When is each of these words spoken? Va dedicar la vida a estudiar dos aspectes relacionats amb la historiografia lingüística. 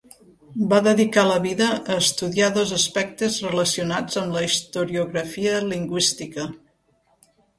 Va 0.69 0.77
dedicar 0.85 1.23
la 1.31 1.35
vida 1.43 1.65
a 1.73 1.97
estudiar 2.03 2.47
dos 2.55 2.71
aspectes 2.79 3.37
relacionats 3.49 4.19
amb 4.21 4.35
la 4.39 4.43
historiografia 4.47 5.59
lingüística. 5.75 6.47